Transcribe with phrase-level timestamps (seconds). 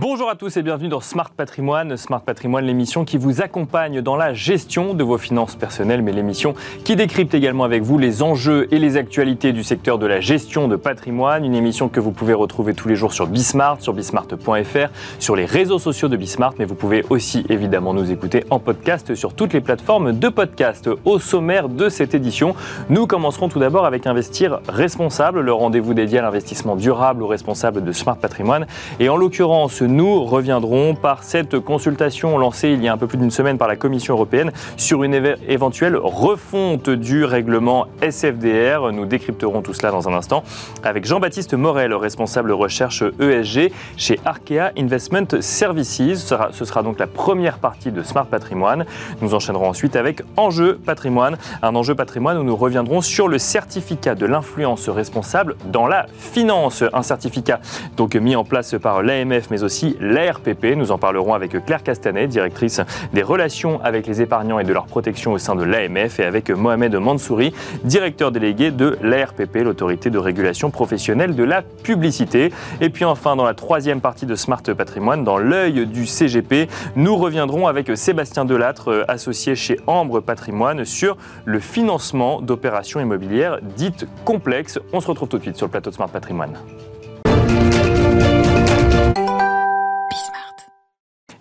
[0.00, 1.96] Bonjour à tous et bienvenue dans Smart Patrimoine.
[1.96, 6.54] Smart Patrimoine, l'émission qui vous accompagne dans la gestion de vos finances personnelles, mais l'émission
[6.84, 10.68] qui décrypte également avec vous les enjeux et les actualités du secteur de la gestion
[10.68, 11.44] de patrimoine.
[11.44, 14.88] Une émission que vous pouvez retrouver tous les jours sur Bismart, sur bismart.fr,
[15.18, 19.16] sur les réseaux sociaux de Bismart, mais vous pouvez aussi évidemment nous écouter en podcast
[19.16, 20.88] sur toutes les plateformes de podcast.
[21.06, 22.54] Au sommaire de cette édition,
[22.88, 27.82] nous commencerons tout d'abord avec Investir responsable, le rendez-vous dédié à l'investissement durable ou responsable
[27.82, 28.68] de Smart Patrimoine.
[29.00, 33.18] Et en l'occurrence, nous reviendrons par cette consultation lancée il y a un peu plus
[33.18, 35.14] d'une semaine par la Commission européenne sur une
[35.48, 38.92] éventuelle refonte du règlement SFDR.
[38.92, 40.44] Nous décrypterons tout cela dans un instant
[40.84, 45.98] avec Jean-Baptiste Morel, responsable recherche ESG chez Arkea Investment Services.
[46.52, 48.84] Ce sera, donc la première partie de Smart Patrimoine.
[49.22, 54.14] Nous enchaînerons ensuite avec Enjeu Patrimoine, un enjeu patrimoine où nous reviendrons sur le certificat
[54.14, 56.84] de l'influence responsable dans la finance.
[56.92, 57.60] Un certificat
[57.96, 60.76] donc mis en place par l'AMF mais aussi l'ARPP.
[60.76, 62.80] Nous en parlerons avec Claire Castanet, directrice
[63.12, 66.50] des relations avec les épargnants et de leur protection au sein de l'AMF, et avec
[66.50, 67.52] Mohamed Mansouri,
[67.84, 72.52] directeur délégué de l'ARPP, l'autorité de régulation professionnelle de la publicité.
[72.80, 77.16] Et puis enfin, dans la troisième partie de Smart Patrimoine, dans l'œil du CGP, nous
[77.16, 84.78] reviendrons avec Sébastien Delattre, associé chez Ambre Patrimoine, sur le financement d'opérations immobilières dites complexes.
[84.92, 86.56] On se retrouve tout de suite sur le plateau de Smart Patrimoine.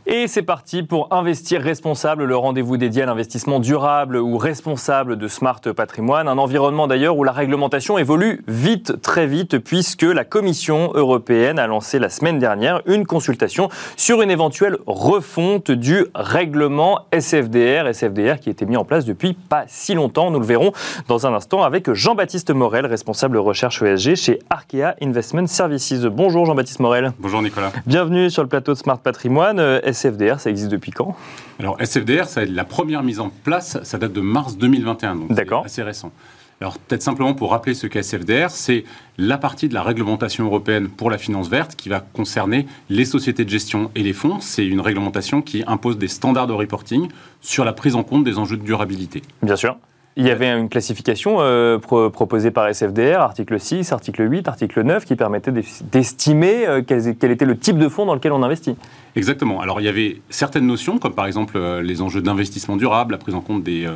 [0.09, 5.27] Et c'est parti pour Investir responsable, le rendez-vous dédié à l'investissement durable ou responsable de
[5.27, 6.30] Smart Patrimoine.
[6.30, 11.67] Un environnement d'ailleurs où la réglementation évolue vite, très vite, puisque la Commission européenne a
[11.67, 17.94] lancé la semaine dernière une consultation sur une éventuelle refonte du règlement SFDR.
[17.94, 20.31] SFDR qui a été mis en place depuis pas si longtemps.
[20.31, 20.71] Nous le verrons
[21.09, 26.05] dans un instant avec Jean-Baptiste Morel, responsable recherche ESG chez Arkea Investment Services.
[26.05, 27.11] Bonjour Jean-Baptiste Morel.
[27.19, 27.73] Bonjour Nicolas.
[27.86, 29.81] Bienvenue sur le plateau de Smart Patrimoine.
[29.97, 31.15] SFDR, ça existe depuis quand?
[31.59, 35.53] Alors SFDR, ça, la première mise en place, ça date de mars 2021, donc c'est
[35.53, 36.11] assez récent.
[36.59, 38.83] Alors peut-être simplement pour rappeler ce qu'est SFDR, c'est
[39.19, 43.45] la partie de la réglementation européenne pour la finance verte qui va concerner les sociétés
[43.45, 44.39] de gestion et les fonds.
[44.39, 47.09] C'est une réglementation qui impose des standards de reporting
[47.41, 49.21] sur la prise en compte des enjeux de durabilité.
[49.43, 49.77] Bien sûr.
[50.20, 55.05] Il y avait une classification euh, proposée par SFDR, article 6, article 8, article 9,
[55.05, 55.52] qui permettait
[55.92, 58.76] d'estimer euh, quel, était le type de fonds dans lequel on investit.
[59.16, 59.61] Exactement.
[59.61, 63.20] Alors il y avait certaines notions, comme par exemple euh, les enjeux d'investissement durable, la
[63.20, 63.88] prise en compte des,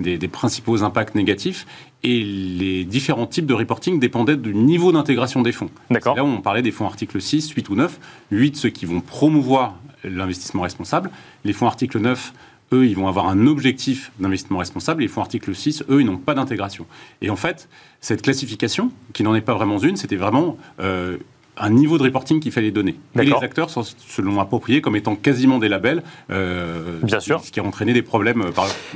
[0.00, 1.66] des, principaux impacts négatifs,
[2.02, 5.68] et les différents types de reporting dépendaient du niveau d'intégration des fonds.
[5.90, 6.16] D'accord.
[6.16, 8.00] Là où on parlait des fonds article 6, 8 ou 9.
[8.30, 11.10] 8, ceux qui vont promouvoir l'investissement responsable.
[11.44, 12.32] Les fonds article 9
[12.72, 15.02] eux, ils vont avoir un objectif d'investissement responsable.
[15.02, 16.86] Et les fonds article 6, eux, ils n'ont pas d'intégration.
[17.22, 17.68] Et en fait,
[18.00, 21.18] cette classification, qui n'en est pas vraiment une, c'était vraiment euh,
[21.56, 22.96] un niveau de reporting qu'il fallait donner.
[23.18, 27.40] Et les acteurs se l'ont approprié comme étant quasiment des labels, euh, Bien sûr.
[27.40, 28.50] ce qui a entraîné des problèmes euh,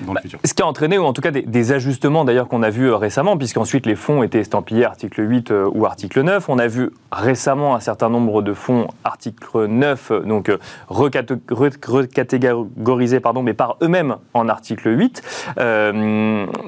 [0.06, 0.38] dans le futur.
[0.44, 2.96] Ce qui a entraîné, ou en tout cas des, ajustements d'ailleurs qu'on a vu euh,
[2.96, 6.48] récemment, puisqu'ensuite les fonds étaient estampillés article 8 ou article 9.
[6.48, 10.50] On a vu récemment un certain nombre de fonds article 9, donc
[10.88, 15.22] recatégorisés pardon, mais par eux-mêmes en article 8.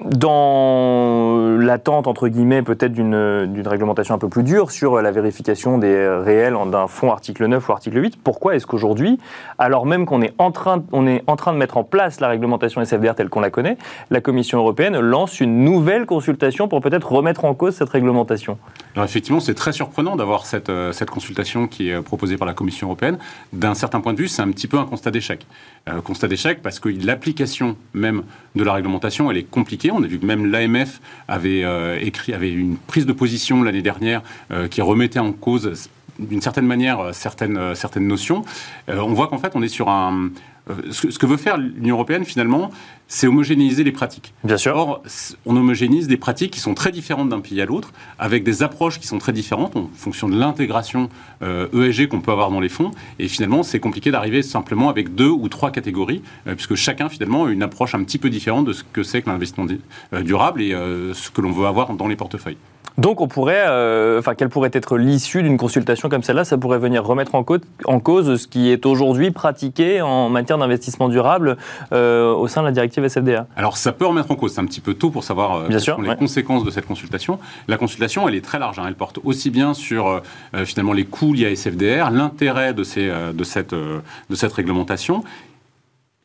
[0.07, 6.09] dans l'attente, entre guillemets, peut-être d'une réglementation un peu plus dure sur la vérification des
[6.09, 9.19] réels d'un fonds article 9 ou article 8, pourquoi est-ce qu'aujourd'hui,
[9.59, 12.29] alors même qu'on est, en train, on est en train de mettre en place la
[12.29, 13.77] réglementation SFDR telle qu'on la connaît,
[14.11, 18.59] la Commission européenne lance une nouvelle consultation pour peut-être remettre en cause cette réglementation?
[18.95, 22.55] Alors effectivement, c'est très surprenant d'avoir cette, euh, cette consultation qui est proposée par la
[22.55, 23.19] Commission européenne.
[23.53, 25.47] D'un certain point de vue, c'est un petit peu un constat d'échec.
[25.89, 28.23] Euh, constat d'échec parce que l'application même
[28.55, 29.91] de la réglementation, elle est compliquée.
[29.91, 33.83] On a vu que même l'AMF avait euh, écrit, avait une prise de position l'année
[33.83, 34.23] dernière
[34.71, 35.89] qui remettait en cause
[36.19, 38.45] d'une certaine manière euh, certaines, euh, certaines notions.
[38.89, 40.31] Euh, on voit qu'en fait, on est sur un.
[40.93, 42.71] Ce que, veut faire l'Union européenne, finalement,
[43.15, 44.33] c'est homogénéiser les pratiques.
[44.43, 44.75] Bien sûr.
[44.75, 45.03] Or,
[45.45, 48.99] on homogénise des pratiques qui sont très différentes d'un pays à l'autre, avec des approches
[48.99, 51.11] qui sont très différentes en fonction de l'intégration
[51.43, 52.91] ESG e qu'on peut avoir dans les fonds.
[53.19, 57.51] Et finalement, c'est compliqué d'arriver simplement avec deux ou trois catégories, puisque chacun, finalement, a
[57.51, 59.67] une approche un petit peu différente de ce que c'est que l'investissement
[60.23, 62.57] durable et ce que l'on veut avoir dans les portefeuilles.
[62.99, 66.79] Donc, on pourrait, euh, enfin, quelle pourrait être l'issue d'une consultation comme celle-là Ça pourrait
[66.79, 67.45] venir remettre en,
[67.85, 71.57] en, cause ce qui est aujourd'hui pratiqué en matière d'investissement durable
[71.93, 73.47] euh, au sein de la directive SFDA.
[73.57, 74.55] Alors, ça peut remettre en cause.
[74.55, 77.39] C'est un petit peu tôt pour savoir euh, quelles sont les conséquences de cette consultation.
[77.69, 78.79] La consultation, elle est très large.
[78.79, 78.85] Hein.
[78.87, 80.21] Elle porte aussi bien sur
[80.65, 85.25] finalement les coûts liés à SFDR, l'intérêt de, ces, de, cette, de cette réglementation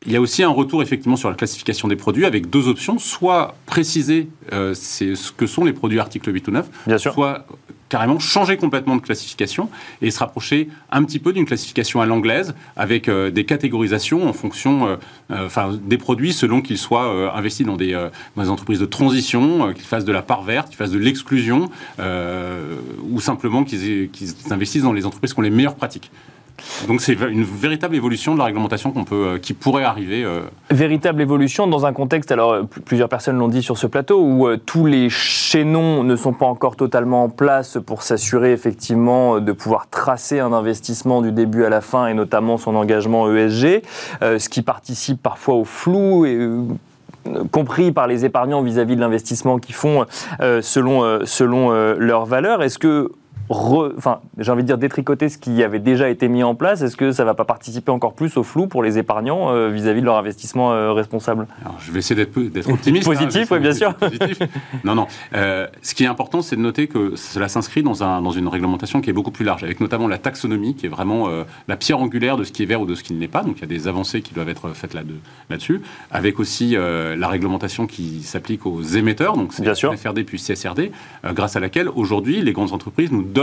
[0.06, 2.98] il y a aussi un retour effectivement sur la classification des produits avec deux options,
[2.98, 7.12] soit préciser euh, ce que sont les produits articles 8 ou 9, Bien sûr.
[7.12, 7.46] soit
[7.88, 9.68] carrément changer complètement de classification
[10.02, 14.32] et se rapprocher un petit peu d'une classification à l'anglaise avec euh, des catégorisations en
[14.32, 14.96] fonction euh,
[15.30, 19.84] euh, des produits selon qu'ils soient investis dans des, dans des, entreprises de transition, qu'ils
[19.84, 24.10] fassent de la part verte, qu'ils fassent de l'exclusion ou simplement qu'ils
[24.50, 26.10] investissent dans les entreprises qui ont les meilleures pratiques.
[26.86, 30.24] Donc c'est une véritable évolution de la réglementation qu'on peut, euh, qui pourrait arriver.
[30.24, 30.42] Euh.
[30.70, 34.48] Véritable évolution dans un contexte, alors euh, plusieurs personnes l'ont dit sur ce plateau, où
[34.56, 39.88] tous les chaînons ne sont pas encore totalement en place pour s'assurer effectivement de pouvoir
[39.88, 43.82] tracer un investissement du début à la fin et notamment son engagement ESG,
[44.20, 46.26] ce qui participe parfois au flou
[47.50, 50.06] compris par les épargnants vis-à-vis de l'investissement qu'ils font
[50.40, 52.62] selon, selon leurs valeurs.
[52.62, 53.10] Est-ce que
[53.50, 56.96] enfin, j'ai envie de dire détricoter ce qui avait déjà été mis en place Est-ce
[56.96, 60.00] que ça ne va pas participer encore plus au flou pour les épargnants euh, vis-à-vis
[60.00, 61.46] de leur investissement euh, responsable?
[61.80, 62.36] Je vais essayer d'être
[62.70, 63.08] optimiste.
[63.08, 63.94] Hein, positif, oui, bien sûr.
[64.84, 65.06] non, non.
[65.34, 68.48] Euh, ce qui est important, c'est de noter que cela s'inscrit dans, un, dans une
[68.48, 71.28] réglementation qui est beaucoup plus large, avec notamment la taxonomie, qui est vraiment
[71.68, 73.42] la pierre angulaire de ce qui est vert ou de ce qui ne l'est pas.
[73.42, 75.80] Donc il y a des avancées qui doivent être faites là-dessus,
[76.10, 79.64] avec aussi la réglementation qui s'applique aux émetteurs, donc c'est
[79.96, 80.90] FRD puis CSRD,
[81.32, 83.37] grâce à laquelle aujourd'hui les grandes entreprises nous donnent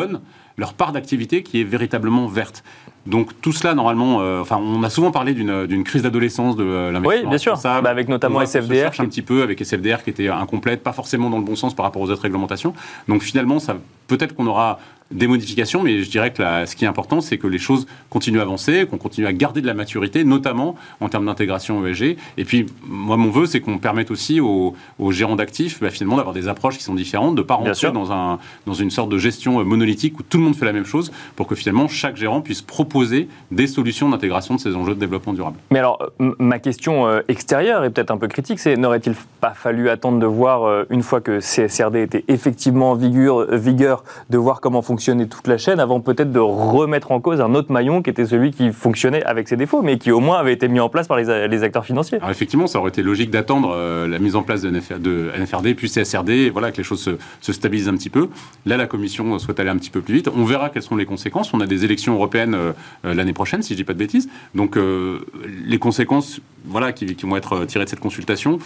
[0.57, 2.63] leur part d'activité qui est véritablement verte.
[3.05, 6.91] Donc tout cela, normalement, euh, enfin, on a souvent parlé d'une crise d'adolescence de euh,
[6.91, 7.23] l'investissement.
[7.23, 7.59] Oui, bien sûr.
[7.63, 8.85] Bah, avec notamment SFDR.
[8.85, 11.75] Cherche un petit peu avec SFDR qui était incomplète, pas forcément dans le bon sens
[11.75, 12.73] par rapport aux autres réglementations.
[13.07, 13.57] Donc finalement,
[14.07, 14.79] peut-être qu'on aura
[15.11, 18.39] des modifications, mais je dirais que ce qui est important, c'est que les choses continuent
[18.39, 22.17] à avancer, qu'on continue à garder de la maturité, notamment en termes d'intégration ESG.
[22.37, 24.75] Et puis, moi, mon vœu, c'est qu'on permette aussi aux,
[25.11, 28.11] gérants d'actifs, bah, finalement, d'avoir des approches qui sont différentes, de ne pas rentrer dans,
[28.11, 30.85] un, dans une sorte de gestion euh, monolithique où tout le monde fait la même
[30.85, 34.99] chose, pour que finalement, chaque gérant puisse proposer des solutions d'intégration de ces enjeux de
[34.99, 35.57] développement durable.
[35.69, 39.89] Mais alors, ma question euh, extérieure est peut-être un peu critique, c'est n'aurait-il pas fallu
[39.89, 44.61] attendre de voir, euh, une fois que CSRD était effectivement en vigueur, vigueur de voir
[44.61, 48.01] comment fonctionne fonctionner toute la chaîne avant peut-être de remettre en cause un autre maillon
[48.01, 50.79] qui était celui qui fonctionnait avec ses défauts, mais qui au moins avait été mis
[50.79, 52.17] en place par les, acteurs financiers.
[52.19, 55.89] Alors effectivement, ça aurait été logique d'attendre euh, la mise en place de, NFRD, puis
[55.89, 58.29] CSRD, voilà, que les choses se, stabilisent un petit peu.
[58.65, 60.29] Là, la Commission souhaite aller un petit peu plus vite.
[60.33, 61.53] On verra quelles sont les conséquences.
[61.53, 62.71] On a des élections européennes euh,
[63.03, 64.29] euh, l'année prochaine, si je dis pas de bêtises.
[64.53, 64.77] Donc
[65.65, 68.59] les conséquences voilà, qui, qui, vont être tirées de cette consultation,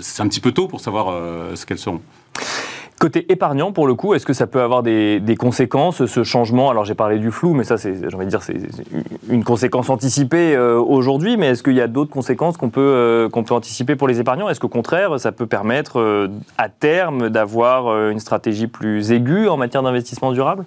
[0.00, 1.06] c'est un petit peu tôt pour savoir
[1.54, 2.02] ce qu'elles seront.
[3.00, 6.68] Côté épargnant, pour le coup, est-ce que ça peut avoir des, conséquences, ce changement?
[6.68, 8.58] Alors j'ai parlé du flou, mais ça, c'est, j'ai envie de dire, c'est
[9.30, 13.30] une conséquence anticipée euh, aujourd'hui, mais est-ce qu'il y a d'autres conséquences qu'on peut, euh,
[13.30, 14.50] qu'on peut anticiper pour les épargnants?
[14.50, 19.56] Est-ce qu'au contraire, ça peut permettre euh, à terme d'avoir une stratégie plus aiguë en
[19.56, 20.66] matière d'investissement durable?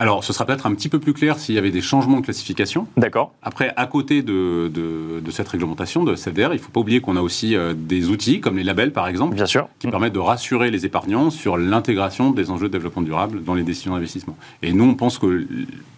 [0.00, 2.24] Alors, ce sera peut-être un petit peu plus clair s'il y avait des changements de
[2.24, 2.86] classification.
[2.96, 3.32] D'accord.
[3.42, 7.16] Après, à côté de, de, cette réglementation de CDR, il ne faut pas oublier qu'on
[7.16, 9.68] a aussi euh, des outils, comme les labels par exemple, Bien sûr.
[9.80, 13.64] qui permettent de rassurer les épargnants sur l'intégration des enjeux de développement durable dans les
[13.64, 14.36] décisions d'investissement.
[14.62, 15.46] Et nous, on pense que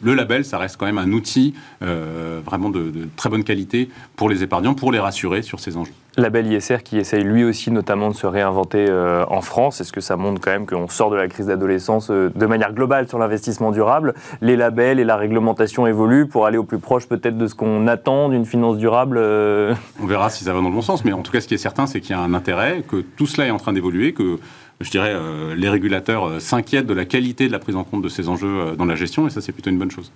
[0.02, 3.90] le label, ça reste quand même un outil euh, vraiment de, de très bonne qualité
[4.16, 7.70] pour les épargnants, pour les rassurer sur ces enjeux label ISR qui essaye lui aussi
[7.70, 9.80] notamment de se réinventer euh, en France.
[9.80, 12.72] Est-ce que ça montre quand même qu'on sort de la crise d'adolescence euh, de manière
[12.72, 14.14] globale sur l'investissement durable?
[14.40, 17.86] Les labels et la réglementation évoluent pour aller au plus proche peut-être de ce qu'on
[17.86, 19.74] attend d'une finance durable euh?
[20.02, 21.54] On verra si ça va dans le bon sens, mais en tout cas ce qui
[21.54, 24.12] est certain c'est qu'il y a un intérêt, que tout cela est en train d'évoluer,
[24.12, 24.38] que
[24.80, 25.14] je dirais
[25.56, 28.86] les régulateurs s'inquiètent de la qualité de la prise en compte de ces enjeux dans
[28.86, 30.10] la gestion et ça c'est plutôt une bonne chose.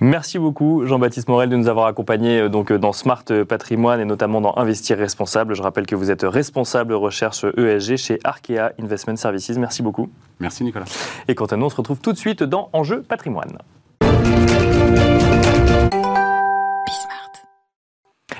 [0.00, 4.06] Merci beaucoup Jean-Baptiste Morel de nous avoir accompagnés euh, donc, euh, dans Smart Patrimoine et
[4.06, 5.54] notamment dans Investir Responsable.
[5.54, 9.58] Je rappelle que vous êtes responsable recherche ESG chez Arkea Investment Services.
[9.58, 10.08] Merci beaucoup.
[10.40, 10.86] Merci Nicolas.
[11.28, 13.58] Et quant à nous, on se retrouve tout de suite dans Enjeu Patrimoine.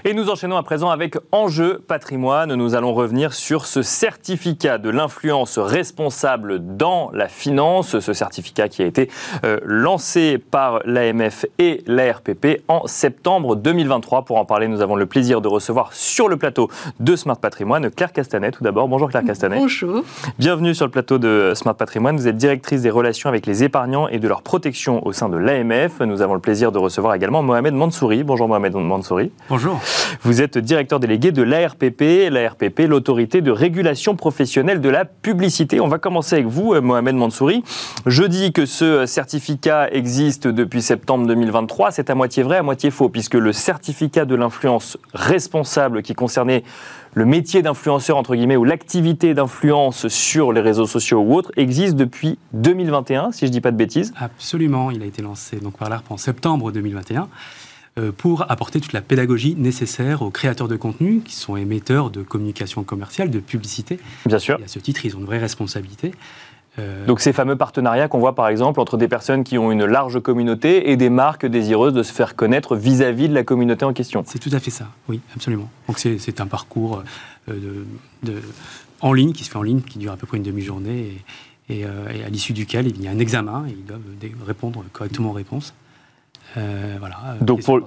[0.07, 2.54] Et nous enchaînons à présent avec Enjeu patrimoine.
[2.54, 8.83] Nous allons revenir sur ce certificat de l'influence responsable dans la finance, ce certificat qui
[8.83, 9.11] a été
[9.45, 14.25] euh, lancé par l'AMF et l'ARPP en septembre 2023.
[14.25, 17.90] Pour en parler, nous avons le plaisir de recevoir sur le plateau de Smart Patrimoine
[17.90, 18.52] Claire Castanet.
[18.52, 19.59] Tout d'abord, bonjour Claire Castanet.
[19.59, 20.02] Bonjour.
[20.38, 22.16] Bienvenue sur le plateau de Smart Patrimoine.
[22.16, 25.37] Vous êtes directrice des relations avec les épargnants et de leur protection au sein de
[25.37, 26.00] l'AMF.
[26.00, 28.25] Nous avons le plaisir de recevoir également Mohamed Mansouri.
[28.25, 29.30] Bonjour Mohamed Mansouri.
[29.50, 29.78] Bonjour.
[30.23, 35.80] Vous êtes directeur délégué de l'ARPP, l'ARPP, l'autorité de régulation professionnelle de la publicité.
[35.80, 37.62] On va commencer avec vous, euh, Mohamed Mansouri.
[38.06, 41.90] Je dis que ce certificat existe depuis septembre 2023.
[41.90, 46.64] C'est à moitié vrai, à moitié faux, puisque le certificat de l'influence responsable qui concernait
[47.14, 51.97] le métier d'influenceur, entre guillemets, ou l'activité d'influence sur les réseaux sociaux ou autres, existe
[51.97, 54.12] depuis 2021, si je ne dis pas de bêtises.
[54.16, 57.28] Absolument, il a été lancé donc, par l'ARP en septembre 2021.
[58.00, 62.23] Euh, pour apporter toute la pédagogie nécessaire aux créateurs de contenu qui sont émetteurs de
[62.23, 63.99] communication commerciale, de publicité.
[64.26, 64.59] Bien sûr.
[64.61, 66.12] Et à ce titre, ils ont une vraie responsabilité.
[66.78, 69.85] Euh, Donc ces fameux partenariats qu'on voit par exemple entre des personnes qui ont une
[69.85, 73.92] large communauté et des marques désireuses de se faire connaître vis-à-vis de la communauté en
[73.92, 74.23] question.
[74.26, 75.69] C'est tout à fait ça, oui, absolument.
[75.88, 77.02] Donc c'est un parcours
[77.49, 77.85] de,
[79.00, 81.16] en ligne, qui se fait en ligne, qui dure à peu près une demi-journée
[81.69, 85.35] et, à l'issue duquel il y a un examen et ils doivent répondre correctement aux
[85.35, 85.75] réponses.
[86.57, 87.16] Voilà.
[87.40, 87.80] Donc pour,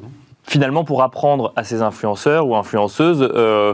[0.45, 3.73] finalement, pour apprendre à ces influenceurs ou influenceuses euh,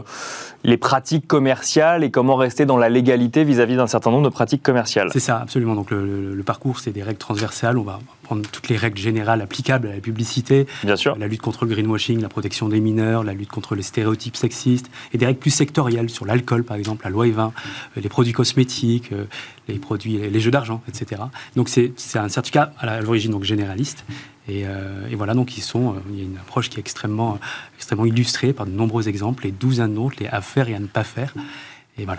[0.62, 4.62] les pratiques commerciales et comment rester dans la légalité vis-à-vis d'un certain nombre de pratiques
[4.62, 5.08] commerciales.
[5.12, 5.74] C'est ça, absolument.
[5.74, 7.78] Donc le, parcours, c'est des règles transversales.
[7.78, 10.66] On va prendre toutes les règles générales applicables à la publicité.
[10.84, 11.16] Bien sûr.
[11.18, 14.90] La lutte contre le greenwashing, la protection des mineurs, la lutte contre les stéréotypes sexistes
[15.12, 18.32] et des règles plus sectorielles sur l'alcool, par exemple, la loi E20, euh, les produits
[18.32, 19.24] cosmétiques, euh,
[19.68, 21.22] les produits, les jeux d'argent, etc.
[21.56, 24.04] Donc c'est un certificat à l'origine donc généraliste
[24.50, 27.38] euh, et, voilà, donc ils sont, euh, il y a une approche qui est extrêmement,
[27.76, 30.86] extrêmement illustrée par de nombreux exemples, les douzaines d'autres, les à faire et à ne
[30.86, 31.34] pas faire.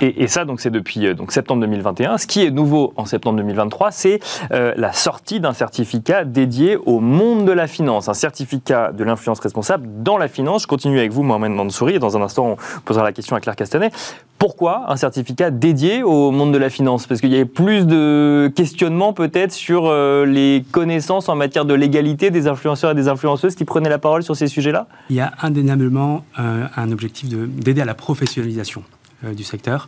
[0.02, 2.18] Et, ça, donc, c'est depuis euh, donc, septembre 2021.
[2.18, 4.20] Ce qui est nouveau en septembre 2023, c'est
[4.52, 9.40] euh, la sortie d'un certificat dédié au monde de la finance, un certificat de l'influence
[9.40, 10.64] responsable dans la finance.
[10.64, 13.40] Je continue avec vous, Mohamed Mansouri, et dans un instant, on posera la question à
[13.40, 13.92] Claire Castanet.
[14.38, 17.06] Pourquoi un certificat dédié au monde de la finance?
[17.06, 21.76] Parce qu'il y avait plus de questionnements peut-être sur euh, les connaissances en matière de
[21.76, 24.88] légalité des influenceurs et des influenceuses qui prenaient la parole sur ces sujets-là?
[25.12, 28.84] Il y a indéniablement un objectif d'aider à la professionnalisation.
[29.24, 29.88] Euh, du secteur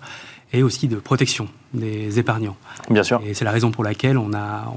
[0.52, 2.56] et aussi de protection des épargnants.
[2.90, 3.22] Bien sûr.
[3.26, 4.72] Et c'est la raison pour laquelle on a,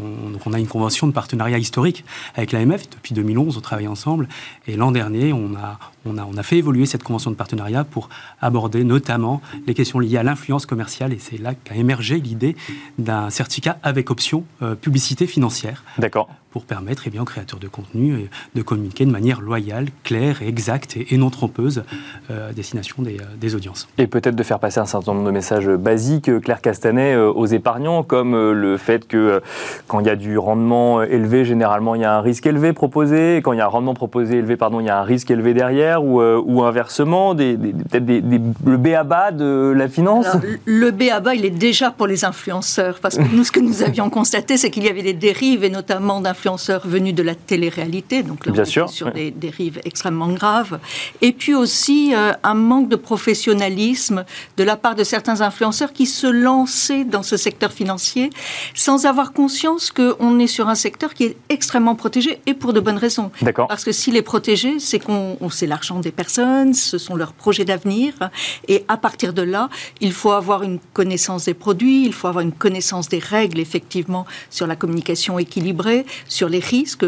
[0.44, 2.88] on, a une convention de partenariat historique avec l'AMF.
[2.90, 4.28] Depuis 2011, on travaille ensemble.
[4.66, 7.84] Et l'an dernier, on a, on, a, on a fait évoluer cette convention de partenariat
[7.84, 8.08] pour
[8.40, 11.12] aborder notamment les questions liées à l'influence commerciale.
[11.12, 12.56] Et c'est là qu'a émergé l'idée
[12.98, 15.84] d'un certificat avec option euh, publicité financière.
[15.98, 19.88] D'accord pour permettre eh bien, aux créateurs de contenu euh, de communiquer de manière loyale,
[20.04, 21.84] claire et exacte et, non trompeuse
[22.30, 23.88] euh, à destination des, des audiences.
[23.98, 28.02] Et peut-être de faire passer un certain nombre de messages basiques, Claire Castanet, aux épargnants,
[28.02, 29.42] comme le fait que
[29.88, 33.36] quand il y a du rendement élevé, généralement il y a un risque élevé proposé,
[33.36, 35.30] et quand il y a un rendement proposé élevé, pardon, il y a un risque
[35.30, 38.22] élevé derrière, ou, ou inversement, des, peut-être des,
[38.64, 39.32] le B.A.B.A.
[39.32, 40.26] de la finance
[40.64, 41.34] Le B.A.B.A.
[41.34, 44.70] il est déjà pour les influenceurs, parce que nous, ce que nous avions constaté, c'est
[44.70, 48.52] qu'il y avait des dérives, et notamment d'influenceurs influenceurs venus de la télé-réalité, donc là,
[48.52, 50.78] Bien sûr, sur des dérives extrêmement graves.
[51.22, 54.24] Et puis aussi euh, un manque de professionnalisme
[54.56, 56.26] de la part de certains influenceurs qui se
[57.08, 58.30] dans ce secteur financier
[58.74, 62.80] sans avoir conscience qu'on est sur un secteur qui est extrêmement protégé et pour de
[62.80, 63.30] bonnes raisons.
[63.68, 67.64] Parce que s'il est protégé, c'est qu'on c'est l'argent des personnes, ce sont leurs projets
[67.64, 68.12] d'avenir.
[68.68, 72.42] Et à partir de là, il faut avoir une connaissance des produits, il faut avoir
[72.42, 77.06] une connaissance des règles, effectivement, sur la communication équilibrée, sur les risques.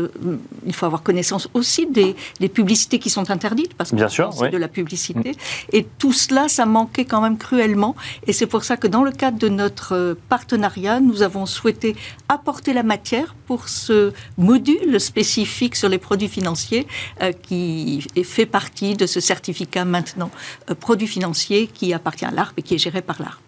[0.66, 2.16] Il faut avoir connaissance aussi des,
[2.48, 5.32] publicités qui sont interdites, parce que c'est de la publicité.
[5.32, 5.76] Mm.
[5.76, 7.94] Et tout cela, ça manquait quand même cruellement.
[8.26, 11.96] Et c'est pour ça que dans le cadre de notre partenariat, nous avons souhaité
[12.28, 16.86] apporter la matière pour ce module spécifique sur les produits financiers
[17.22, 20.30] euh, qui fait partie de ce certificat maintenant
[20.70, 23.40] euh, produit financier qui appartient à l'ARP et qui est géré par l'ARP.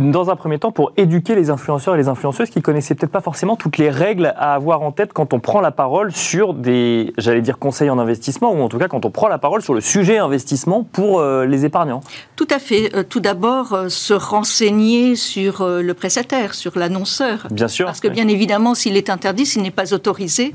[0.00, 3.20] Dans un premier temps, pour éduquer les influenceurs et les influenceuses qui connaissaient peut-être pas
[3.20, 7.12] forcément toutes les règles à avoir en tête quand on prend la parole sur des,
[7.18, 9.74] j'allais dire, conseils en investissement, ou en tout cas quand on prend la parole sur
[9.74, 12.00] le sujet investissement pour euh, les épargnants
[12.36, 12.94] Tout à fait.
[12.94, 17.46] Euh, tout d'abord, euh, se renseigner sur le prestataire, sur l'annonceur.
[17.50, 17.86] Bien sûr.
[17.86, 20.54] Parce que bien évidemment, s'il est interdit, s'il n'est pas autorisé,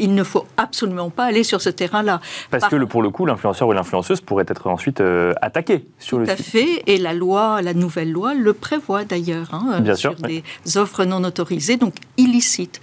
[0.00, 2.20] il ne faut absolument pas aller sur ce terrain-là.
[2.50, 5.02] Parce que pour le coup, l'influenceur ou l'influenceuse pourrait être ensuite
[5.40, 6.36] attaqué sur le site.
[6.36, 6.82] Tout à fait.
[6.86, 9.48] Et la loi, la nouvelle loi, le prévoit d'ailleurs.
[9.52, 10.26] Hein, bien sur sûr.
[10.26, 10.42] Des
[10.76, 12.80] offres non autorisées, donc illicites.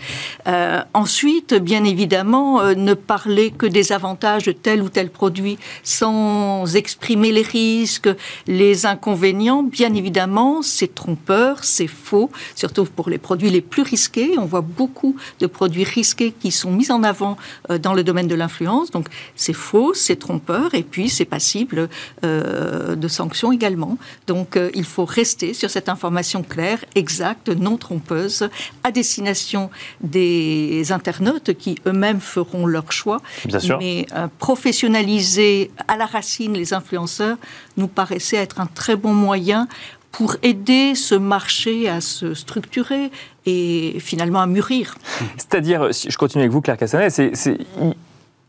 [0.47, 5.57] Euh, ensuite, bien évidemment, euh, ne parler que des avantages de tel ou tel produit
[5.83, 8.09] sans exprimer les risques,
[8.47, 14.35] les inconvénients, bien évidemment, c'est trompeur, c'est faux, surtout pour les produits les plus risqués.
[14.37, 17.37] On voit beaucoup de produits risqués qui sont mis en avant
[17.69, 18.91] euh, dans le domaine de l'influence.
[18.91, 21.89] Donc, c'est faux, c'est trompeur, et puis c'est passible
[22.23, 23.97] de sanctions également.
[24.27, 28.49] Donc, il faut rester sur cette information claire, exacte, non trompeuse,
[28.83, 29.69] à destination
[30.01, 33.21] des internautes qui eux-mêmes feront leur choix.
[33.45, 33.77] Bien sûr.
[33.79, 37.37] Mais euh, professionnaliser à la racine les influenceurs
[37.77, 39.67] nous paraissait être un très bon moyen
[40.11, 43.09] pour aider ce marché à se structurer
[43.45, 44.95] et finalement à mûrir.
[45.37, 47.57] C'est-à-dire, si je continue avec vous, Claire Cassanet, c'est...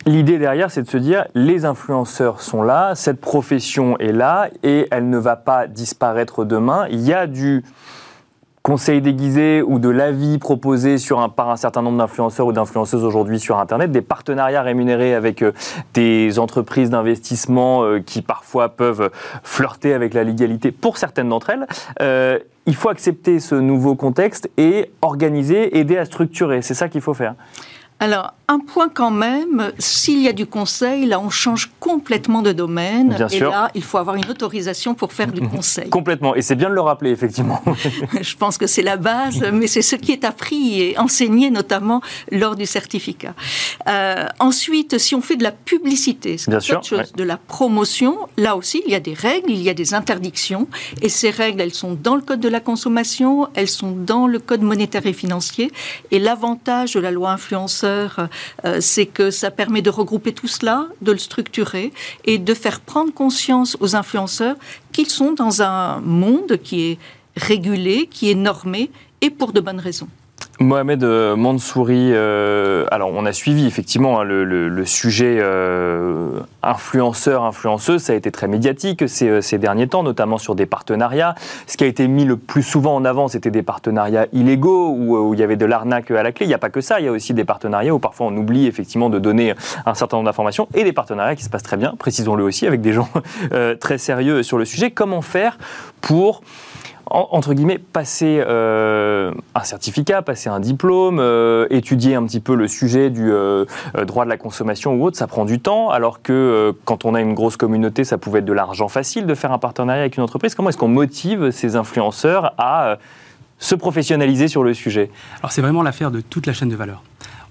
[0.06, 4.86] L'idée derrière, c'est de se dire, les influenceurs sont là, cette profession est là, et
[4.90, 6.86] elle ne va pas disparaître demain.
[6.90, 7.64] Il y a du,
[8.64, 10.96] conseils déguisés ou de l'avis proposé
[11.36, 15.52] par un certain nombre d'influenceurs ou d'influenceuses aujourd'hui sur Internet, des partenariats rémunérés avec euh,
[15.92, 19.10] des entreprises d'investissement euh, qui parfois peuvent
[19.42, 21.66] flirter avec la légalité pour certaines d'entre elles.
[22.00, 26.62] Euh, il faut accepter ce nouveau contexte et organiser, aider à structurer.
[26.62, 27.34] C'est ça qu'il faut faire.
[28.00, 32.52] Alors, un point quand même, s'il y a du conseil, là, on change complètement de
[32.52, 33.14] domaine.
[33.14, 33.50] Bien et sûr.
[33.50, 35.88] là, il faut avoir une autorisation pour faire du conseil.
[35.88, 36.34] Complètement.
[36.34, 37.62] Et c'est bien de le rappeler, effectivement.
[38.20, 42.02] Je pense que c'est la base, mais c'est ce qui est appris et enseigné notamment
[42.30, 43.34] lors du certificat.
[43.88, 47.04] Euh, ensuite, si on fait de la publicité, c'est autre chose, ouais.
[47.16, 50.68] de la promotion, là aussi, il y a des règles, il y a des interdictions.
[51.00, 54.38] Et ces règles, elles sont dans le code de la consommation, elles sont dans le
[54.38, 55.70] code monétaire et financier.
[56.10, 58.28] Et l'avantage de la loi influenceur,
[58.80, 61.92] c'est que ça permet de regrouper tout cela, de le structurer
[62.24, 64.56] et de faire prendre conscience aux influenceurs
[64.92, 66.98] qu'ils sont dans un monde qui est
[67.36, 70.08] régulé, qui est normé et pour de bonnes raisons.
[70.60, 78.02] Mohamed euh, Mansouri, euh, alors on a suivi effectivement hein, le, sujet euh, influenceur, influenceuse,
[78.02, 81.34] ça a été très médiatique ces, derniers temps, notamment sur des partenariats.
[81.66, 85.34] Ce qui a été mis le plus souvent en avant, c'était des partenariats illégaux où,
[85.34, 86.46] il y avait de l'arnaque à la clé.
[86.46, 88.36] Il n'y a pas que ça, il y a aussi des partenariats où parfois on
[88.36, 89.54] oublie effectivement de donner
[89.86, 92.80] un certain nombre d'informations et des partenariats qui se passent très bien, précisons-le aussi, avec
[92.80, 93.08] des gens
[93.80, 94.92] très sérieux sur le sujet.
[94.92, 95.58] Comment faire
[96.00, 96.42] pour
[97.06, 102.68] entre guillemets, passer euh, un certificat, passer un diplôme, euh, étudier un petit peu le
[102.68, 103.66] sujet du euh,
[104.06, 107.20] droit de la consommation ou autre, ça prend du temps, alors que quand on a
[107.20, 110.22] une grosse communauté, ça pouvait être de l'argent facile de faire un partenariat avec une
[110.22, 110.54] entreprise.
[110.54, 112.98] Comment est-ce qu'on motive ces influenceurs à
[113.58, 115.10] se professionnaliser sur le sujet?
[115.40, 117.02] Alors c'est vraiment l'affaire de toute la chaîne de valeur.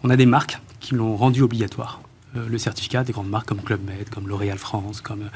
[0.04, 2.02] On a des marques qui l'ont rendu obligatoire.
[2.36, 5.30] Le certificat, des grandes marques comme Club Med, comme L'Oréal France, comme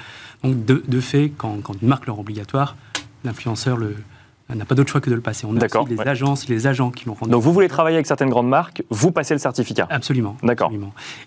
[0.44, 2.76] donc de, fait, quand, une marque le rend obligatoire,
[3.24, 3.78] l'influenceur
[4.56, 5.46] n'a pas d'autre choix que de le passer.
[5.46, 6.08] On a aussi les ouais.
[6.08, 7.32] agences, les agents qui l'ont rendu.
[7.32, 9.88] Donc vous voulez travailler avec certaines grandes marques, vous passez le certificat.
[9.90, 10.38] Absolument.
[10.44, 10.72] D'accord.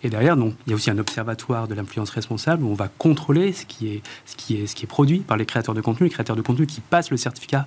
[0.02, 2.88] Et derrière, donc, il y a aussi un observatoire de l'influence responsable où on va
[2.88, 5.80] contrôler ce qui, est, ce, qui est, ce qui est produit par les créateurs de
[5.80, 6.06] contenu.
[6.06, 7.66] Les créateurs de contenu qui passent le certificat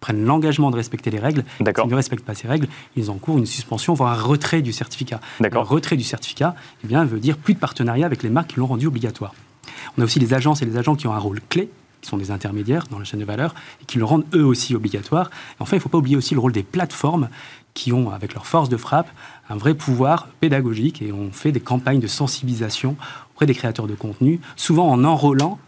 [0.00, 1.44] prennent l'engagement de respecter les règles.
[1.60, 1.84] D'accord.
[1.84, 5.20] S'ils ne respectent pas ces règles, ils encourent une suspension, voire un retrait du certificat.
[5.40, 5.64] D'accord.
[5.64, 6.54] Le retrait du certificat
[6.84, 9.34] eh bien, veut dire plus de partenariat avec les marques qui l'ont rendu obligatoire.
[9.96, 12.16] On a aussi les agences et les agents qui ont un rôle clé qui sont
[12.16, 15.30] des intermédiaires dans la chaîne de valeur et qui le rendent eux aussi obligatoire.
[15.58, 17.28] Enfin, il ne faut pas oublier aussi le rôle des plateformes
[17.74, 19.08] qui ont, avec leur force de frappe,
[19.48, 22.96] un vrai pouvoir pédagogique et on fait des campagnes de sensibilisation
[23.32, 25.58] auprès des créateurs de contenu, souvent en enrôlant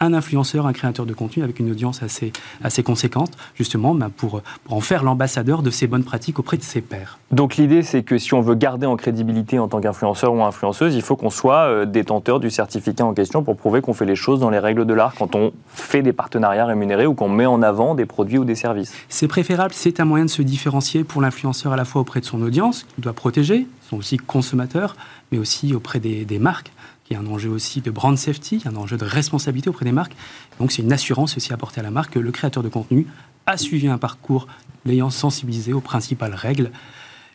[0.00, 2.32] un influenceur, un créateur de contenu avec une audience assez,
[2.64, 6.62] assez conséquente, justement ben, pour, pour en faire l'ambassadeur de ces bonnes pratiques auprès de
[6.62, 7.18] ses pairs.
[7.30, 10.94] Donc l'idée, c'est que si on veut garder en crédibilité en tant qu'influenceur ou influenceuse,
[10.94, 14.16] il faut qu'on soit euh, détenteur du certificat en question pour prouver qu'on fait les
[14.16, 17.46] choses dans les règles de l'art quand on fait des partenariats rémunérés ou qu'on met
[17.46, 18.94] en avant des produits ou des services.
[19.08, 22.24] C'est préférable, c'est un moyen de se différencier pour l'influenceur à la fois auprès de
[22.24, 24.96] son audience, qu'il doit protéger, son aussi consommateur,
[25.30, 26.72] mais aussi auprès des, des marques.
[27.10, 29.04] Il y a un enjeu aussi de brand safety, il y a un enjeu de
[29.04, 30.14] responsabilité auprès des marques.
[30.60, 33.06] Donc c'est une assurance aussi apportée à la marque que le créateur de contenu
[33.46, 34.46] a suivi un parcours
[34.84, 36.70] l'ayant sensibilisé aux principales règles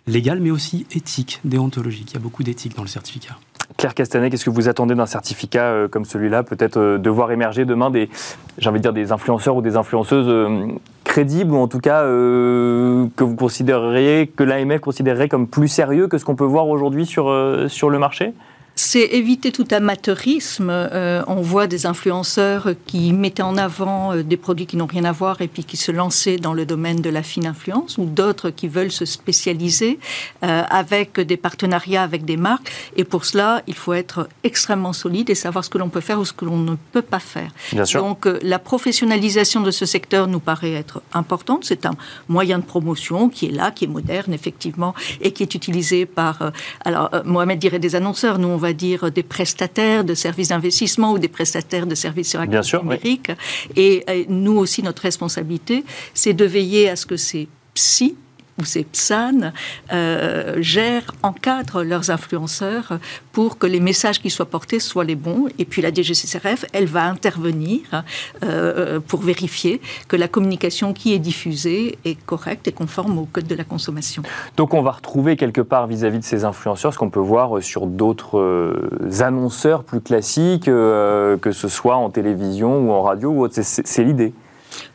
[0.07, 2.11] légales, mais aussi éthiques, déontologiques.
[2.11, 3.37] Il y a beaucoup d'éthique dans le certificat.
[3.77, 6.43] Claire Castanet, qu'est-ce que vous attendez d'un certificat euh, comme celui-là?
[6.43, 8.09] Peut-être euh, de voir émerger demain des,
[8.57, 10.67] j'ai envie de dire, des influenceurs ou des influenceuses euh,
[11.03, 16.17] crédibles ou en tout cas que vous considéreriez, que l'AMF considérerait comme plus sérieux que
[16.17, 17.33] ce qu'on peut voir aujourd'hui sur,
[17.67, 18.33] sur le marché?
[18.77, 20.69] C'est éviter tout amateurisme.
[20.69, 25.05] Euh, on voit des influenceurs qui mettaient en avant euh, des produits qui n'ont rien
[25.05, 28.03] à voir et puis qui se lançaient dans le domaine de la fine influence, ou
[28.03, 29.97] d'autres qui veulent se spécialiser
[30.43, 32.69] euh, avec des partenariats avec des marques.
[32.97, 36.19] Et pour cela, il faut être extrêmement solide et savoir ce que l'on peut faire
[36.19, 37.51] ou ce que l'on ne peut pas faire.
[37.71, 38.01] Bien sûr.
[38.01, 41.63] Donc euh, la professionnalisation de ce secteur nous paraît être importante.
[41.63, 41.95] C'est un
[42.27, 46.51] moyen de promotion qui est là, qui est moderne effectivement et qui est utilisé par.
[46.83, 51.19] alors Mohamed dirait des annonceurs, nous on va dire des prestataires de services d'investissement ou
[51.19, 52.95] des prestataires de services sur Bien actifs sûr, oui.
[52.97, 53.31] numériques.
[53.75, 58.15] Et euh, nous aussi notre responsabilité, c'est de veiller à ce que ces psy
[58.59, 59.51] ou ces PSAN
[59.91, 62.99] euh, gèrent, encadrent leurs influenceurs
[63.31, 65.47] pour que les messages qui soient portés soient les bons.
[65.59, 68.03] Et puis la DGCCRF, elle va intervenir
[68.43, 73.47] euh, pour vérifier que la communication qui est diffusée est correcte et conforme au code
[73.47, 74.23] de la consommation.
[74.57, 77.87] Donc on va retrouver quelque part vis-à-vis de ces influenceurs ce qu'on peut voir sur
[77.87, 83.43] d'autres euh, annonceurs plus classiques, euh, que ce soit en télévision ou en radio ou
[83.43, 83.55] autre.
[83.61, 84.33] C'est l'idée.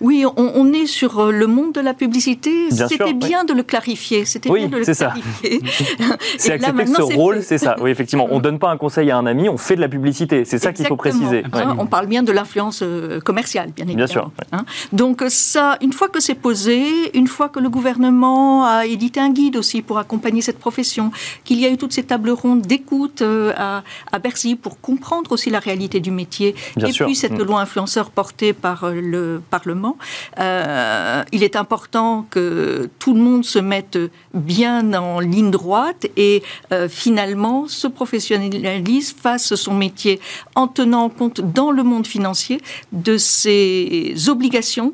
[0.00, 2.68] Oui, on, on est sur euh, le monde de la publicité.
[2.70, 4.24] Bien C'était sûr, bien de le clarifier.
[4.24, 5.60] C'était Oui, bien de le clarifier.
[6.38, 7.76] C'est accepter que ce rôle, c'est ça.
[7.80, 8.26] Oui, effectivement.
[8.30, 10.44] On ne donne pas un conseil à un ami, on fait de la publicité.
[10.44, 11.42] C'est ça qu'il faut préciser.
[11.52, 11.62] Ouais.
[11.78, 14.06] on parle bien de l'influence euh, commerciale, bien évidemment.
[14.06, 14.46] sûr, ouais.
[14.52, 14.64] Hein.
[14.92, 19.30] Donc ça, une fois que c'est posé, une fois que le gouvernement a édité un
[19.30, 21.10] guide aussi pour accompagner cette profession,
[21.44, 23.82] qu'il y a eu toutes ces tables rondes d'écoute euh, à,
[24.12, 27.06] à Bercy pour comprendre aussi la réalité du métier, Bien et sûr.
[27.06, 27.42] puis cette Mm.
[27.42, 29.89] loi influenceur portée par le Parlement,
[30.38, 33.98] Euh, il est important que tout le monde se mette
[34.35, 40.20] bien en ligne droite et euh, finalement se professionnalise, fasse son métier
[40.55, 42.61] en tenant compte dans le monde financier
[42.92, 44.92] de ses obligations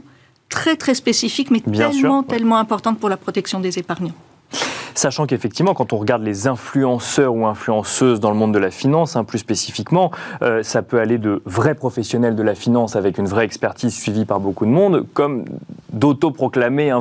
[0.49, 4.15] très très spécifiques, mais tellement, tellement importantes pour la protection des épargnants.
[4.95, 9.15] Sachant qu'effectivement, quand on regarde les influenceurs ou influenceuses dans le monde de la finance,
[9.15, 13.27] hein, plus spécifiquement, euh, ça peut aller de vrais professionnels de la finance avec une
[13.27, 15.45] vraie expertise suivie par beaucoup de monde, comme
[15.93, 16.93] d'autoproclamés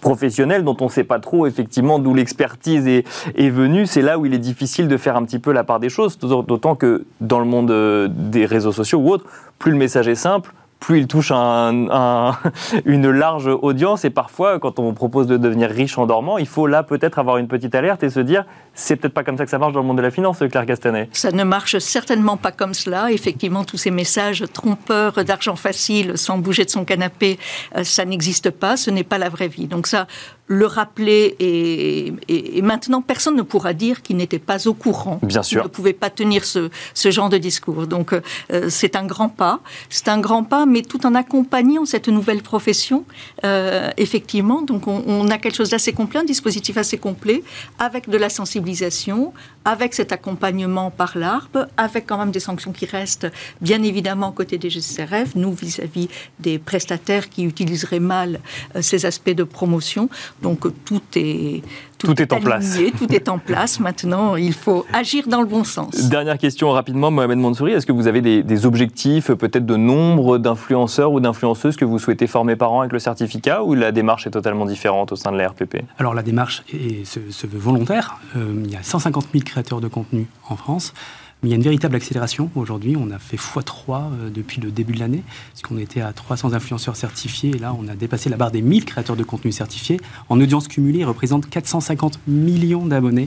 [0.00, 3.04] professionnels dont on ne sait pas trop effectivement d'où l'expertise est,
[3.36, 3.86] est, venue.
[3.86, 6.18] C'est là où il est difficile de faire un petit peu la part des choses,
[6.18, 9.26] d'autant que dans le monde euh, des réseaux sociaux ou autres,
[9.58, 12.32] plus le message est simple, plus il touche un,
[12.84, 14.04] une large audience.
[14.04, 17.36] Et parfois, quand on propose de devenir riche en dormant, il faut là peut-être avoir
[17.36, 19.80] une petite alerte et se dire c'est peut-être pas comme ça que ça marche dans
[19.80, 21.08] le monde de la finance, Claire Castanet.
[21.12, 23.12] Ça ne marche certainement pas comme cela.
[23.12, 27.38] Effectivement, tous ces messages trompeurs d'argent facile sans bouger de son canapé,
[27.76, 28.76] euh, ça n'existe pas.
[28.76, 29.66] Ce n'est pas la vraie vie.
[29.66, 30.06] Donc ça,
[30.50, 35.20] le rappeler et, maintenant personne ne pourra dire qu'il n'était pas au courant.
[35.22, 35.62] Bien sûr.
[35.62, 36.70] Il ne pouvait pas tenir ce,
[37.10, 37.86] genre de discours.
[37.86, 38.20] Donc euh,
[38.68, 39.60] c'est un grand pas.
[39.90, 43.04] C'est un grand pas, mais tout en accompagnant cette nouvelle profession,
[43.44, 44.62] euh, effectivement.
[44.62, 47.44] Donc on, a quelque chose d'assez complet, un dispositif assez complet,
[47.78, 49.32] avec de la sensibilisation,
[49.64, 53.28] avec cet accompagnement par l'ARP, avec quand même des sanctions qui restent,
[53.60, 56.08] bien évidemment, côté des GCRF, nous vis-à-vis
[56.40, 58.40] des prestataires qui utiliseraient mal
[58.74, 60.08] euh, ces aspects de promotion.
[60.42, 61.62] Donc tout est
[61.98, 62.78] tout, est, en place.
[62.98, 63.78] Tout est en place.
[63.78, 66.08] Maintenant, il faut agir dans le bon sens.
[66.08, 67.72] Dernière question rapidement, Mohamed Mansouri.
[67.72, 72.26] Est-ce que vous avez des, objectifs, peut-être de nombre d'influenceurs ou d'influenceuses que vous souhaitez
[72.26, 75.36] former par an avec le certificat ou la démarche est totalement différente au sein de
[75.36, 78.18] la RPP Alors la démarche est, se, veut volontaire.
[78.36, 80.94] Euh, il y a 150 000 créateurs de contenu en France.
[81.42, 82.96] Mais il y a une véritable accélération aujourd'hui.
[82.98, 85.22] On a fait x3 euh, depuis le début de l'année,
[85.52, 87.50] puisqu'on était à 300 influenceurs certifiés.
[87.54, 89.98] Et là, on a dépassé la barre des 1000 créateurs de contenu certifiés.
[90.28, 93.24] En audience cumulée, ils représentent 450 millions d'abonnés.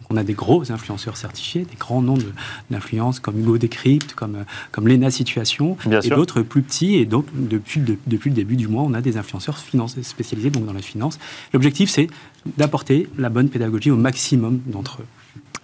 [0.00, 2.18] Donc on a des gros influenceurs certifiés, des grands noms
[2.70, 6.96] d'influence comme Hugo Décrypte, comme, euh, comme Lena Situation, et d'autres plus petits.
[6.96, 9.58] Et donc, depuis, depuis le début du mois, on a des influenceurs
[10.02, 11.20] spécialisés donc dans la finance.
[11.52, 12.08] L'objectif, c'est
[12.56, 15.06] d'apporter la bonne pédagogie au maximum d'entre eux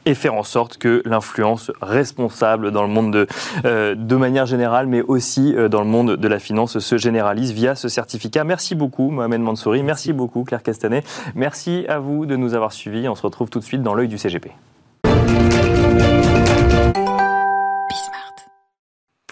[0.09, 3.27] et faire en sorte que l'influence responsable dans le monde de,
[3.67, 7.53] euh, de manière générale, mais aussi euh, dans le monde de la finance, se généralise
[7.53, 8.43] via ce certificat.
[8.43, 9.83] Merci beaucoup, Mohamed Mansouri.
[9.83, 11.05] Merci beaucoup, Claire Castanet.
[11.35, 13.07] Merci à vous de nous avoir suivis.
[13.07, 14.51] On se retrouve tout de suite dans l'œil du CGP.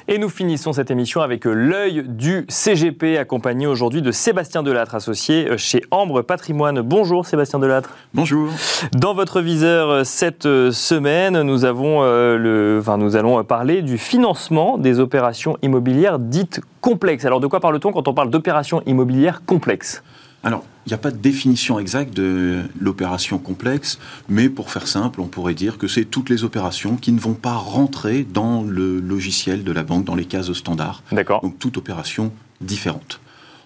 [0.08, 4.94] Et nous finissons cette émission avec euh, l'œil du CGP, accompagné aujourd'hui de Sébastien Delattre,
[4.94, 6.80] associé euh, chez Ambre Patrimoine.
[6.80, 7.90] Bonjour Sébastien Delattre.
[8.14, 8.48] Bonjour.
[8.92, 14.78] Dans votre viseur euh, cette semaine, nous, avons, le, enfin, nous allons parler du financement
[14.78, 17.24] des opérations immobilières dites complexes.
[17.24, 20.04] Alors de quoi parle-t-on quand on parle d'opérations immobilières complexes?
[20.42, 25.20] Alors, il n'y a pas de définition exacte de l'opération complexe, mais pour faire simple,
[25.20, 29.00] on pourrait dire que c'est toutes les opérations qui ne vont pas rentrer dans le
[29.00, 31.02] logiciel de la banque, dans les cases standards.
[31.10, 31.40] D'accord.
[31.40, 33.20] Donc, toute opération différente.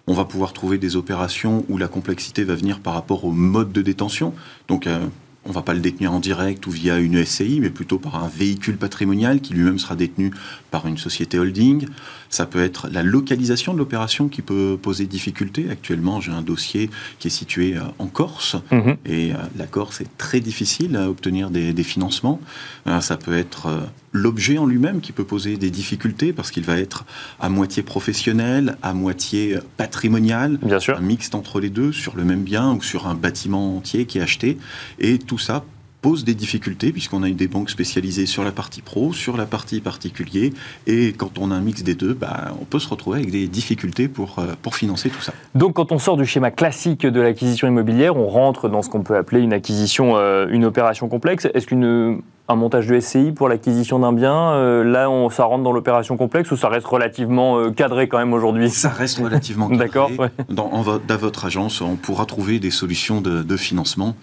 [0.06, 3.72] On va pouvoir trouver des opérations où la complexité va venir par rapport au mode
[3.72, 4.32] de détention.
[4.66, 5.00] Donc, euh,
[5.44, 8.22] on ne va pas le détenir en direct ou via une SCI, mais plutôt par
[8.22, 10.32] un véhicule patrimonial qui lui-même sera détenu
[10.70, 11.86] par une société holding.
[12.28, 15.70] Ça peut être la localisation de l'opération qui peut poser difficulté.
[15.70, 18.96] Actuellement, j'ai un dossier qui est situé euh, en Corse mhm.
[19.06, 22.40] et euh, la Corse est très difficile à obtenir des, financements.
[22.86, 23.68] Euh, ça peut être
[24.12, 27.04] l'objet en lui-même qui peut poser des difficultés parce qu'il va être
[27.38, 30.96] à moitié professionnel, à moitié patrimonial, Bien sûr.
[30.96, 34.18] un mixte entre les deux sur le même bien ou sur un bâtiment entier qui
[34.18, 34.58] est acheté.
[34.98, 35.64] Et tout ça
[36.02, 39.80] pose des difficultés puisqu'on a des banques spécialisées sur la partie pro, sur la partie
[39.80, 40.52] particulier,
[40.86, 43.46] et quand on a un mix des deux, bah, on peut se retrouver avec des
[43.48, 45.34] difficultés pour, euh, pour financer tout ça.
[45.54, 49.02] Donc quand on sort du schéma classique de l'acquisition immobilière, on rentre dans ce qu'on
[49.02, 51.46] peut appeler une acquisition, euh, une opération complexe.
[51.52, 55.62] Est-ce qu'une un montage de SCI pour l'acquisition d'un bien, euh, là, on, ça rentre
[55.62, 58.70] dans l'opération complexe ou ça reste relativement cadré quand même aujourd'hui?
[58.70, 59.86] Ça reste relativement cadré.
[59.86, 60.10] D'accord.
[60.48, 60.70] Dans,
[61.06, 64.14] dans, votre agence, on pourra trouver des solutions de, de financement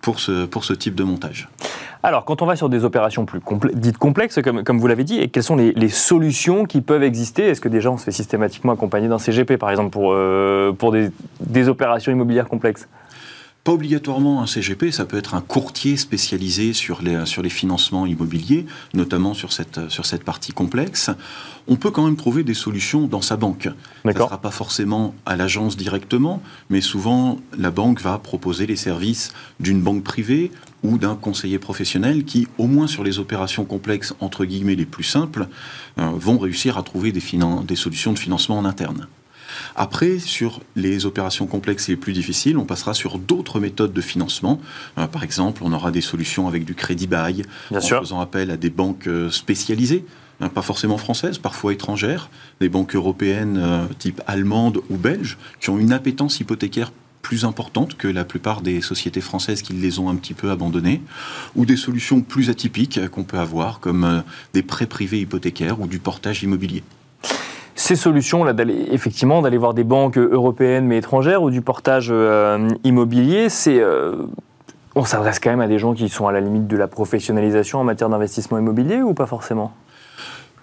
[0.00, 1.48] pour ce, pour ce type de montage.
[2.02, 3.40] Alors, quand on va sur des opérations plus
[3.74, 7.46] dites complexes, comme, comme vous l'avez dit, et quelles sont les, solutions qui peuvent exister?
[7.46, 10.92] Est-ce que déjà on se fait systématiquement accompagner d'un CGP, par exemple, pour, euh, pour
[10.92, 12.88] des, des opérations immobilières complexes?
[13.62, 18.06] Pas obligatoirement un CGP, ça peut être un courtier spécialisé sur les, sur les financements
[18.06, 21.10] immobiliers, notamment sur cette, sur cette partie complexe.
[21.68, 23.68] On peut quand même trouver des solutions dans sa banque.
[24.04, 28.76] Ça ne sera pas forcément à l'agence directement, mais souvent la banque va proposer les
[28.76, 30.50] services d'une banque privée
[30.82, 35.04] ou d'un conseiller professionnel qui, au moins sur les opérations complexes, entre guillemets les plus
[35.04, 35.48] simples,
[35.98, 37.22] euh, vont réussir à trouver des,
[37.64, 39.06] des solutions de financement en interne.
[39.76, 44.00] Après, sur les opérations complexes et les plus difficiles, on passera sur d'autres méthodes de
[44.00, 44.60] financement.
[44.98, 48.00] Euh, par exemple, on aura des solutions avec du crédit bail, Bien en sûr.
[48.00, 50.04] faisant appel à des banques euh, spécialisées,
[50.40, 55.70] hein, pas forcément françaises, parfois étrangères, des banques européennes euh, type allemande ou belge, qui
[55.70, 60.08] ont une appétence hypothécaire plus importante que la plupart des sociétés françaises qui les ont
[60.08, 61.02] un petit peu abandonnées,
[61.54, 64.20] ou des solutions plus atypiques qu'on peut avoir, comme euh,
[64.54, 66.82] des prêts privés hypothécaires ou du portage immobilier.
[67.80, 72.08] Ces solutions, là, d'aller, effectivement, d'aller voir des banques européennes mais étrangères ou du portage
[72.10, 73.80] euh, immobilier, c'est.
[73.80, 74.16] euh,
[74.94, 77.80] on s'adresse quand même à des gens qui sont à la limite de la professionnalisation
[77.80, 79.72] en matière d'investissement immobilier ou pas forcément?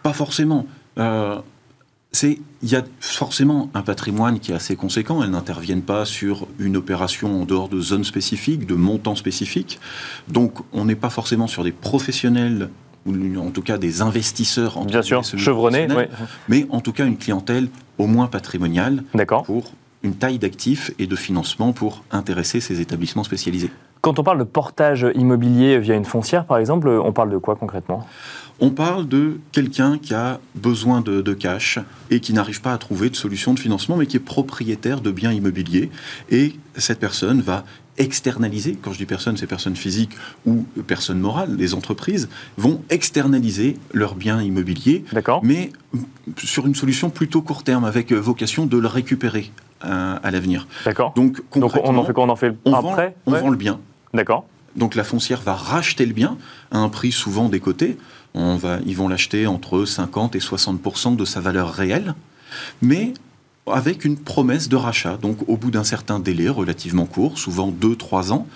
[0.04, 0.68] Pas forcément.
[1.00, 1.38] Euh,
[2.12, 5.24] c'est, il y a forcément un patrimoine qui est assez conséquent.
[5.24, 9.80] Elles n'interviennent pas sur une opération en dehors de zones spécifiques, de montants spécifiques.
[10.28, 12.70] Donc, on n'est pas forcément sur des professionnels
[13.08, 14.78] ou en tout cas des investisseurs.
[14.78, 16.28] entre Bien sûr, guillemets, chevronné, semi-professionnels, oui.
[16.50, 19.04] Mais en tout cas, une clientèle au moins patrimoniale
[19.46, 19.72] pour
[20.04, 23.72] une taille d'actifs et de financement pour intéresser ces établissements spécialisés.
[24.02, 27.56] Quand on parle de portage immobilier via une foncière, par exemple, on parle de quoi
[27.56, 28.06] concrètement?
[28.60, 32.78] On parle de quelqu'un qui a besoin de, de cash et qui n'arrive pas à
[32.78, 35.90] trouver de solution de financement, mais qui est propriétaire de biens immobiliers.
[36.30, 37.66] Et cette personne va
[37.98, 40.12] externaliser, quand je dis personne, c'est personnes physiques
[40.46, 45.04] ou personnes morales, les entreprises, vont externaliser leurs biens immobiliers,
[45.44, 45.72] mais
[46.38, 50.68] sur une solution plutôt court terme, avec vocation de le récupérer à, à l'avenir.
[50.86, 51.14] D'accord.
[51.16, 52.24] Donc, Donc on en fait quoi?
[52.26, 53.42] On en fait on vend- on Ouais.
[53.42, 53.80] vend le bien.
[54.14, 54.46] D'accord.
[54.76, 56.38] Donc la foncière va racheter le bien
[56.72, 57.98] à un prix souvent décoté.
[58.36, 62.14] On va, ils vont l'acheter entre 50 et 60% de sa valeur réelle,
[62.84, 63.14] mais
[63.74, 65.18] avec une promesse de rachat.
[65.18, 68.48] Donc au bout d'un certain délai relativement court, souvent 2-3 ans,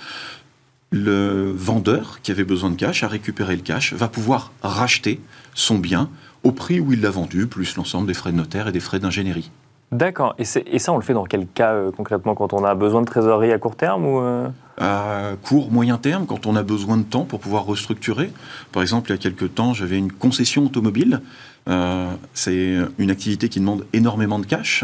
[0.91, 5.21] le vendeur qui avait besoin de cash a récupéré le cash, va pouvoir racheter
[5.53, 6.09] son bien
[6.43, 8.99] au prix où il l'a vendu, plus l'ensemble des frais de notaire et des frais
[8.99, 9.51] d'ingénierie.
[9.91, 10.35] D'accord.
[10.39, 13.05] Et, ça, on le fait dans quel cas euh, concrètement Quand on a besoin de
[13.07, 17.03] trésorerie à court terme ou euh à court, moyen terme, quand on a besoin de
[17.03, 18.31] temps pour pouvoir restructurer.
[18.71, 21.21] Par exemple, il y a quelques temps, j'avais une concession automobile.
[21.69, 24.83] Euh, c'est une activité qui demande énormément de cash,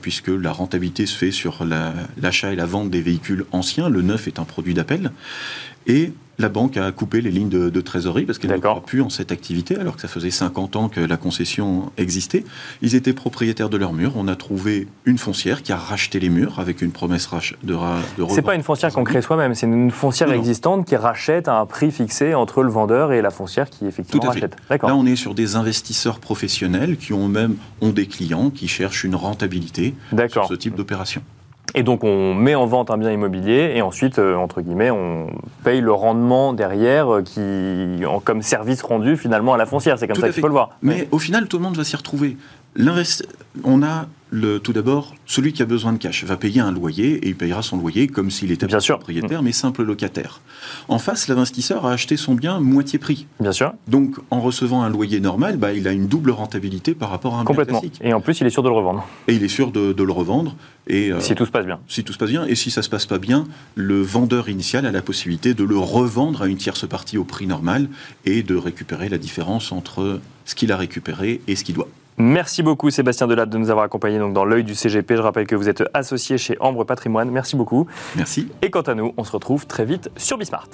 [0.00, 3.88] puisque la rentabilité se fait sur la- l'achat et la vente des véhicules anciens.
[3.88, 5.12] Le neuf est un produit d'appel.
[5.86, 9.02] Et la banque a coupé les lignes de, de trésorerie parce qu'elle ne croit plus
[9.02, 12.44] en cette activité, alors que ça faisait 50 ans que la concession existait.
[12.80, 14.14] Ils étaient propriétaires de leurs murs.
[14.16, 17.28] On a trouvé une foncière qui a racheté les murs avec une promesse
[17.62, 20.96] de, de C'est pas une foncière qu'on crée soi-même, c'est une foncière Non, existante qui
[20.96, 24.32] rachète à un prix fixé entre le vendeur et la foncière qui effectivement Tout à
[24.32, 24.40] fait.
[24.40, 24.56] rachète.
[24.60, 24.90] Là, D'accord.
[24.96, 29.14] on est sur des investisseurs professionnels qui ont même ont des clients qui cherchent une
[29.14, 30.48] rentabilité sur D'accord.
[30.48, 31.20] ce type d'opération.
[31.74, 35.28] Et donc on met en vente un bien immobilier et ensuite, euh, entre guillemets, on
[35.64, 39.98] paye le rendement derrière euh, qui, en- comme service rendu finalement à la foncière.
[39.98, 40.70] C'est comme Tout ça qu'il faut le voir.
[40.82, 42.36] Mais au final, tout le monde va s'y retrouver.
[43.64, 47.14] On a le, tout d'abord celui qui a besoin de cash va payer un loyer
[47.24, 48.96] et il payera son loyer comme s'il était Bien sûr.
[48.98, 50.40] propriétaire, mais simple locataire.
[50.88, 53.26] En face, l'investisseur a acheté son bien moitié prix.
[53.40, 57.10] Bien sûr, Donc, en recevant un loyer normal, bah, il a une double rentabilité par
[57.10, 57.80] rapport à un bien complètement.
[57.80, 58.00] classique.
[58.02, 60.02] Et en plus, il est sûr de le revendre, Et il est sûr de, de
[60.02, 60.54] le revendre.
[60.86, 61.80] Et, euh, si tout se passe bien.
[61.88, 62.44] si tout se passe bien.
[62.46, 65.78] Et si ça se passe pas bien, le vendeur initial a la possibilité de le
[65.78, 67.88] revendre à une tierce partie au prix normal
[68.24, 71.88] et de récupérer la différence entre ce qu'il a récupéré et ce qu'il doit.
[72.18, 75.16] Merci beaucoup Sébastien Delatte de nous avoir accompagnés donc, dans l'œil du CGP.
[75.16, 77.30] Je rappelle que vous êtes associé chez Ambre Patrimoine.
[77.30, 77.86] Merci beaucoup.
[78.16, 78.48] Merci.
[78.62, 80.68] Et quant à nous, on se retrouve très vite sur Bismart.